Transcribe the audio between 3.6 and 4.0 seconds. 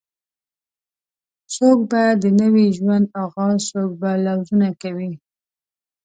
څوک